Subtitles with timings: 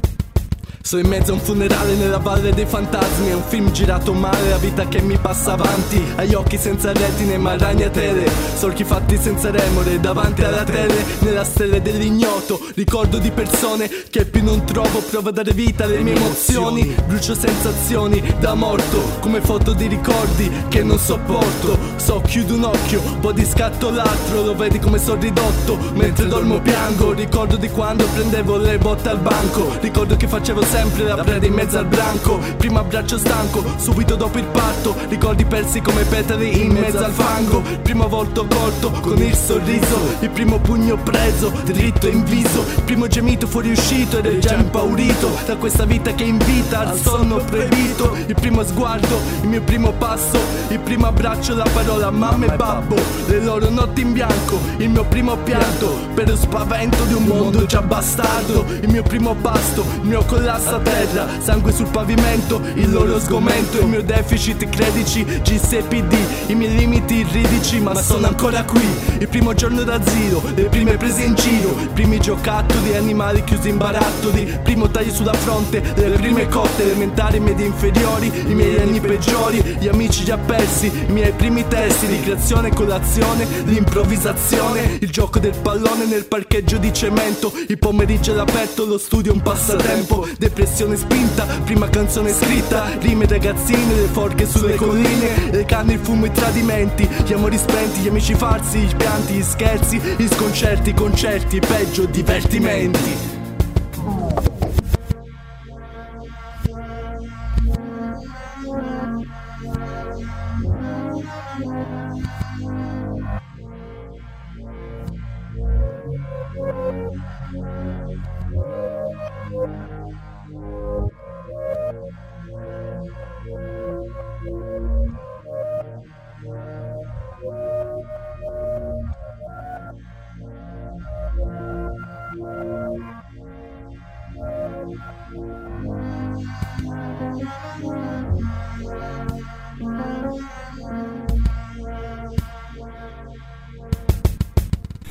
[0.82, 3.28] Sono in mezzo a un funerale nella valle dei fantasmi.
[3.28, 6.02] È un film girato male, la vita che mi passa avanti.
[6.16, 11.04] Agli occhi senza retine ma ragnatele Solchi fatti senza remore davanti alla tele.
[11.20, 15.00] Nella stella dell'ignoto Ricordo di persone che più non trovo.
[15.00, 16.94] Provo a dare vita alle mie emozioni.
[17.06, 21.78] Brucio sensazioni da morto Come foto di ricordi che non sopporto.
[21.96, 24.42] So chiudo un occhio, poi di scatto l'altro.
[24.42, 27.12] Lo vedi come sono ridotto Mentre dormo piango.
[27.12, 29.70] Ricordo di quando prendevo le botte al banco.
[29.80, 32.38] Ricordo che facevo sempre la preda in mezzo al branco.
[32.56, 37.62] Primo abbraccio stanco, subito dopo il parto Ricordi persi come petali in mezzo al fango.
[37.82, 42.64] Primo volto colto con il sorriso Il primo pugno preso, dritto in viso.
[42.76, 45.28] Il primo gemito fuoriuscito ed è già impaurito.
[45.44, 50.38] Da questa vita che invita al sonno proibito Il primo sguardo, il mio primo passo.
[50.68, 52.96] Il primo abbraccio, la parola mamma e babbo.
[53.26, 56.08] Le loro notti in bianco, il mio primo pianto.
[56.14, 58.64] Per lo spavento di un mondo già bastardo.
[58.80, 63.80] Il mio primo pasto, il mio collasso a terra Sangue sul pavimento, il loro sgomento
[63.80, 66.14] Il mio deficit credici, GSPD
[66.48, 68.86] I miei limiti irridici ma sono ancora qui
[69.18, 71.61] Il primo giorno da zero, le prime prese in giro
[71.92, 74.60] primi giocattoli, animali chiusi in barattoli.
[74.62, 79.88] Primo taglio sulla fronte, le prime cotte Elementari, medie inferiori, i miei anni peggiori Gli
[79.88, 86.26] amici già persi, i miei primi testi Ricreazione, colazione, l'improvvisazione Il gioco del pallone nel
[86.26, 87.52] parcheggio di cemento.
[87.68, 90.26] Il pomeriggio all'aperto, lo studio un passatempo.
[90.38, 92.90] Depressione spinta Prima canzone scritta.
[93.00, 95.50] Rime ragazzine, le forche sulle colline.
[95.50, 97.08] Le canne, il fumo, i tradimenti.
[97.24, 102.04] Gli amori spenti, gli amici falsi I pianti, gli scherzi, gli sconcerti I concerti, peggio,
[102.04, 103.32] divertimenti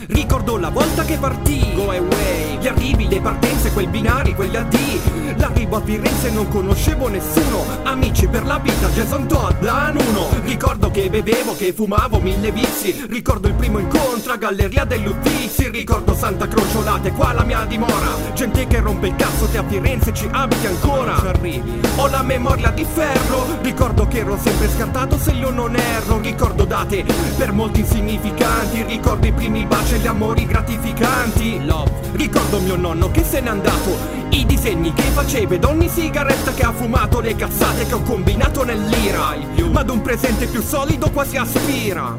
[0.07, 1.73] Ricordo la volta che partì.
[1.75, 2.57] Go away.
[2.59, 7.65] Gli arrivi, le partenze, quei binari, quegli addii L'arrivo a Firenze non conoscevo nessuno.
[7.83, 13.05] Amici per la vita, Jason Todd, Lanuno Ricordo che bevevo, che fumavo mille vizi.
[13.09, 18.15] Ricordo il primo incontro a Galleria dell'Uffizzi Ricordo Santa Crociolate, qua la mia dimora.
[18.33, 21.17] Gente che rompe il cazzo, te a Firenze ci abiti ancora.
[21.17, 21.81] Ci arrivi.
[21.95, 23.57] Ho la memoria di ferro.
[23.61, 26.19] Ricordo che ero sempre scartato se io non erro.
[26.19, 27.03] Ricordo date
[27.37, 28.83] per molti insignificanti.
[28.83, 31.65] Ricordo i primi baci e gli amori gratificanti.
[31.65, 31.91] Love.
[32.13, 34.19] Ricordo mio nonno che se n'è andato.
[34.29, 38.63] I disegni che faceva ed ogni sigaretta che ha fumato Le cazzate che ho combinato
[38.63, 39.35] nell'ira.
[39.71, 42.17] Ma ad un presente più solido quasi aspira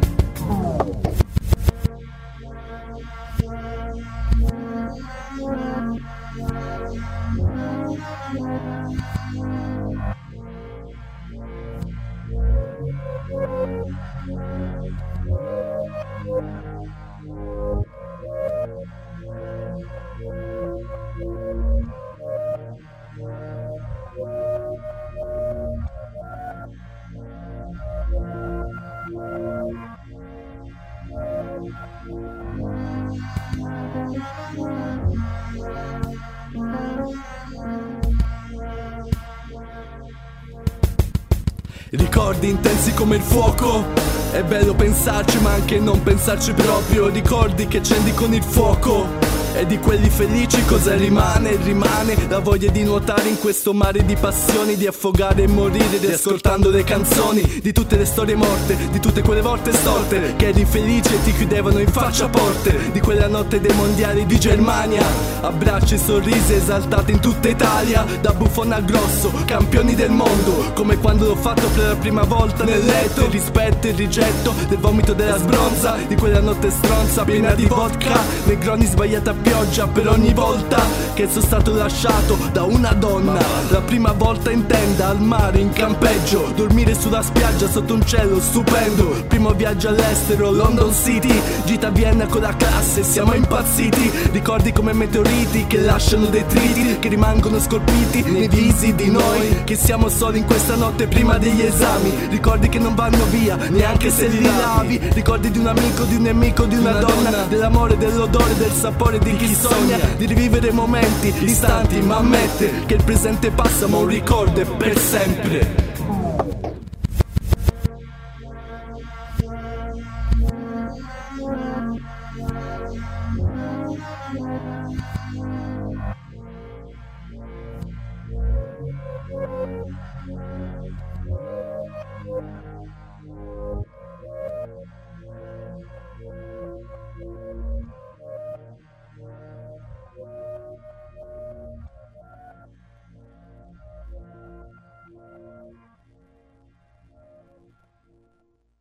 [41.91, 43.85] Ricordi intensi come il fuoco.
[44.33, 47.09] È bello pensarci ma anche non pensarci proprio.
[47.09, 49.22] Ricordi che accendi con il fuoco
[49.55, 51.57] e di quelli felici cosa rimane?
[51.57, 56.71] Rimane la voglia di nuotare in questo mare di passioni Di affogare e morire riascoltando
[56.71, 61.15] le canzoni Di tutte le storie morte, di tutte quelle volte storte Che eri infelice
[61.15, 65.05] e ti chiudevano in faccia porte Di quella notte dei mondiali di Germania
[65.41, 70.97] Abbracci e sorrisi esaltati in tutta Italia Da buffone a grosso, campioni del mondo Come
[70.99, 74.79] quando l'ho fatto per la prima volta nel letto Il rispetto e il rigetto del
[74.79, 80.33] vomito della sbronza Di quella notte stronza piena di vodka Negroni sbagliata pioggia per ogni
[80.33, 80.81] volta
[81.15, 83.39] che sono stato lasciato da una donna.
[83.69, 86.53] La prima volta in tenda, al mare, in campeggio.
[86.55, 89.25] Dormire sulla spiaggia sotto un cielo stupendo.
[89.29, 91.41] Primo viaggio all'estero, London City.
[91.65, 94.11] Gita a Vienna con la classe, siamo impazziti.
[94.33, 99.65] Ricordi come meteoriti che lasciano detriti Che rimangono scolpiti nei visi di noi.
[99.65, 102.29] Che siamo soli in questa notte prima degli esami.
[102.31, 104.99] Ricordi che non vanno via, neanche se li lavi.
[105.13, 107.45] Ricordi di un amico, di un nemico, di una donna.
[107.49, 113.05] Dell'amore, dell'odore, del sapore di chi sogna Di rivivere momenti, istanti Ma ammette che il
[113.05, 115.92] presente passa ma un ricordo è per sempre